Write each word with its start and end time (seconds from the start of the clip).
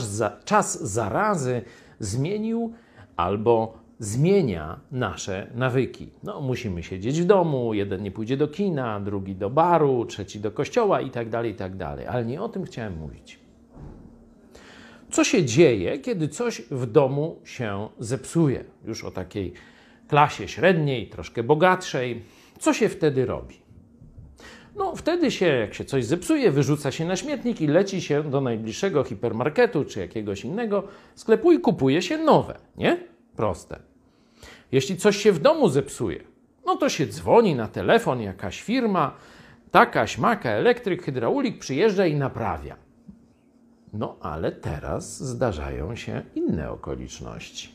za, 0.00 0.36
czas 0.44 0.92
zarazy 0.92 1.62
zmienił 1.98 2.72
albo 3.16 3.78
zmienia 3.98 4.80
nasze 4.92 5.50
nawyki. 5.54 6.10
No, 6.22 6.40
musimy 6.40 6.82
siedzieć 6.82 7.22
w 7.22 7.24
domu, 7.24 7.74
jeden 7.74 8.02
nie 8.02 8.10
pójdzie 8.10 8.36
do 8.36 8.48
kina, 8.48 9.00
drugi 9.00 9.36
do 9.36 9.50
baru, 9.50 10.04
trzeci 10.04 10.40
do 10.40 10.50
kościoła 10.50 11.00
i 11.00 11.10
tak 11.10 11.28
dalej, 11.28 11.52
i 11.52 11.54
tak 11.54 11.76
dalej. 11.76 12.06
Ale 12.06 12.24
nie 12.24 12.42
o 12.42 12.48
tym 12.48 12.64
chciałem 12.64 12.98
mówić. 12.98 13.38
Co 15.10 15.24
się 15.24 15.44
dzieje, 15.44 15.98
kiedy 15.98 16.28
coś 16.28 16.62
w 16.70 16.86
domu 16.86 17.40
się 17.44 17.88
zepsuje? 17.98 18.64
Już 18.84 19.04
o 19.04 19.10
takiej 19.10 19.52
klasie 20.08 20.48
średniej, 20.48 21.08
troszkę 21.08 21.42
bogatszej. 21.42 22.22
Co 22.58 22.72
się 22.72 22.88
wtedy 22.88 23.26
robi? 23.26 23.65
Wtedy 24.96 25.30
się, 25.30 25.46
jak 25.46 25.74
się 25.74 25.84
coś 25.84 26.04
zepsuje, 26.04 26.50
wyrzuca 26.50 26.92
się 26.92 27.04
na 27.04 27.16
śmietnik 27.16 27.60
i 27.60 27.66
leci 27.66 28.00
się 28.00 28.30
do 28.30 28.40
najbliższego 28.40 29.04
hipermarketu 29.04 29.84
czy 29.84 30.00
jakiegoś 30.00 30.44
innego 30.44 30.84
sklepu 31.14 31.52
i 31.52 31.60
kupuje 31.60 32.02
się 32.02 32.18
nowe, 32.18 32.58
nie? 32.76 32.98
Proste. 33.36 33.78
Jeśli 34.72 34.96
coś 34.96 35.16
się 35.16 35.32
w 35.32 35.38
domu 35.38 35.68
zepsuje, 35.68 36.24
no 36.66 36.76
to 36.76 36.88
się 36.88 37.06
dzwoni 37.06 37.54
na 37.54 37.68
telefon 37.68 38.20
jakaś 38.20 38.62
firma, 38.62 39.16
takaś 39.70 40.18
maka, 40.18 40.50
elektryk, 40.50 41.02
hydraulik 41.02 41.58
przyjeżdża 41.58 42.06
i 42.06 42.14
naprawia. 42.14 42.76
No 43.92 44.16
ale 44.20 44.52
teraz 44.52 45.22
zdarzają 45.22 45.96
się 45.96 46.22
inne 46.34 46.70
okoliczności. 46.70 47.68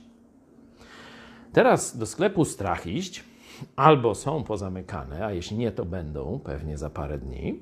Teraz 1.53 1.97
do 1.97 2.05
sklepu 2.05 2.45
strach 2.45 2.87
iść, 2.87 3.23
albo 3.75 4.15
są 4.15 4.43
pozamykane, 4.43 5.25
a 5.25 5.31
jeśli 5.31 5.57
nie, 5.57 5.71
to 5.71 5.85
będą 5.85 6.39
pewnie 6.43 6.77
za 6.77 6.89
parę 6.89 7.17
dni. 7.17 7.59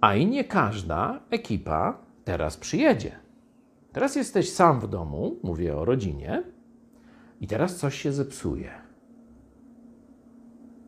A 0.00 0.14
i 0.14 0.26
nie 0.26 0.44
każda 0.44 1.20
ekipa 1.30 1.98
teraz 2.24 2.56
przyjedzie. 2.56 3.12
Teraz 3.92 4.16
jesteś 4.16 4.52
sam 4.52 4.80
w 4.80 4.88
domu, 4.88 5.36
mówię 5.42 5.76
o 5.76 5.84
rodzinie, 5.84 6.42
i 7.40 7.46
teraz 7.46 7.76
coś 7.76 8.00
się 8.02 8.12
zepsuje. 8.12 8.70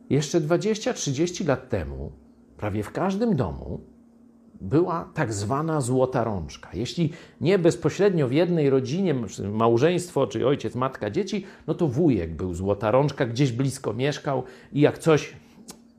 Jeszcze 0.09 0.41
20-30 0.41 1.47
lat 1.47 1.69
temu, 1.69 2.11
prawie 2.57 2.83
w 2.83 2.91
każdym 2.91 3.35
domu, 3.35 3.92
była 4.63 5.09
tak 5.13 5.33
zwana 5.33 5.81
złota 5.81 6.23
rączka. 6.23 6.69
Jeśli 6.73 7.11
nie 7.41 7.59
bezpośrednio 7.59 8.27
w 8.27 8.31
jednej 8.31 8.69
rodzinie, 8.69 9.15
małżeństwo, 9.51 10.27
czy 10.27 10.47
ojciec, 10.47 10.75
matka, 10.75 11.09
dzieci, 11.09 11.45
no 11.67 11.73
to 11.73 11.87
wujek 11.87 12.35
był 12.35 12.53
złota 12.53 12.91
rączka, 12.91 13.25
gdzieś 13.25 13.51
blisko 13.51 13.93
mieszkał 13.93 14.43
i 14.73 14.81
jak 14.81 14.97
coś 14.97 15.35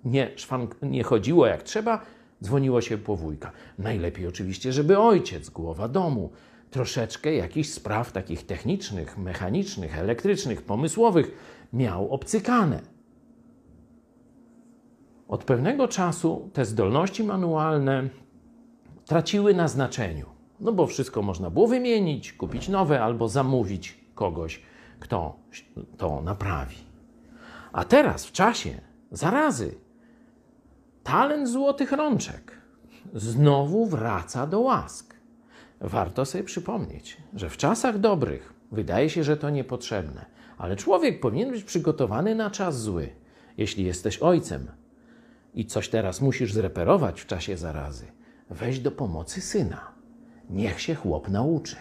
nie, 0.04 0.30
szwank, 0.36 0.76
nie 0.82 1.02
chodziło 1.02 1.46
jak 1.46 1.62
trzeba, 1.62 2.00
dzwoniło 2.42 2.80
się 2.80 2.98
po 2.98 3.16
wujka. 3.16 3.52
Najlepiej 3.78 4.26
oczywiście, 4.26 4.72
żeby 4.72 4.98
ojciec, 4.98 5.50
głowa 5.50 5.88
domu, 5.88 6.30
troszeczkę 6.70 7.34
jakichś 7.34 7.68
spraw 7.68 8.12
takich 8.12 8.46
technicznych, 8.46 9.18
mechanicznych, 9.18 9.98
elektrycznych, 9.98 10.62
pomysłowych 10.62 11.30
miał 11.72 12.10
obcykane. 12.10 12.80
Od 15.28 15.44
pewnego 15.44 15.88
czasu 15.88 16.50
te 16.52 16.64
zdolności 16.64 17.24
manualne 17.24 18.08
traciły 19.06 19.54
na 19.54 19.68
znaczeniu. 19.68 20.26
No 20.60 20.72
bo 20.72 20.86
wszystko 20.86 21.22
można 21.22 21.50
było 21.50 21.66
wymienić, 21.66 22.32
kupić 22.32 22.68
nowe 22.68 23.02
albo 23.02 23.28
zamówić 23.28 24.00
kogoś, 24.14 24.62
kto 25.00 25.36
to 25.96 26.22
naprawi. 26.22 26.76
A 27.72 27.84
teraz, 27.84 28.26
w 28.26 28.32
czasie 28.32 28.80
zarazy, 29.10 29.74
talent 31.02 31.48
złotych 31.48 31.92
rączek 31.92 32.58
znowu 33.14 33.86
wraca 33.86 34.46
do 34.46 34.60
łask. 34.60 35.14
Warto 35.80 36.24
sobie 36.24 36.44
przypomnieć, 36.44 37.16
że 37.34 37.50
w 37.50 37.56
czasach 37.56 37.98
dobrych 37.98 38.52
wydaje 38.72 39.10
się, 39.10 39.24
że 39.24 39.36
to 39.36 39.50
niepotrzebne, 39.50 40.26
ale 40.58 40.76
człowiek 40.76 41.20
powinien 41.20 41.50
być 41.50 41.64
przygotowany 41.64 42.34
na 42.34 42.50
czas 42.50 42.82
zły. 42.82 43.08
Jeśli 43.56 43.84
jesteś 43.84 44.18
ojcem 44.18 44.66
i 45.54 45.66
coś 45.66 45.88
teraz 45.88 46.20
musisz 46.20 46.52
zreperować 46.52 47.20
w 47.20 47.26
czasie 47.26 47.56
zarazy, 47.56 48.06
weź 48.50 48.80
do 48.80 48.90
pomocy 48.90 49.40
syna. 49.40 49.92
Niech 50.50 50.80
się 50.80 50.94
chłop 50.94 51.28
nauczy. 51.28 51.76